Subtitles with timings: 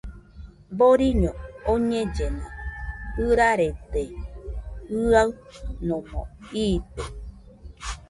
[0.77, 1.31] Boriño
[1.73, 2.45] oñellena,
[3.25, 4.03] ɨrarede
[4.89, 6.21] jɨanomo
[6.63, 7.01] iite..